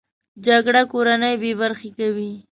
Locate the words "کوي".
1.97-2.31